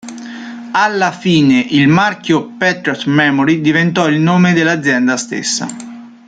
[0.71, 5.67] Alla fine il marchio Patriot Memory diventò il nome dell'azienda stessa.